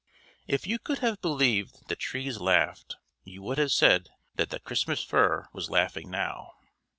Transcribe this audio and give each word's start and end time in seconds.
If 0.47 0.65
you 0.65 0.79
could 0.79 0.97
have 0.97 1.21
believed 1.21 1.87
that 1.87 1.99
trees 1.99 2.39
laughed, 2.39 2.95
you 3.23 3.43
would 3.43 3.59
have 3.59 3.71
said 3.71 4.09
that 4.33 4.49
the 4.49 4.59
Christmas 4.59 5.03
Fir 5.03 5.47
was 5.53 5.69
laughing 5.69 6.09
now. 6.09 6.55